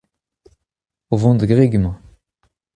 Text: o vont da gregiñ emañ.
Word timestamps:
o 1.13 1.15
vont 1.21 1.37
da 1.39 1.45
gregiñ 1.51 1.77
emañ. 1.79 1.95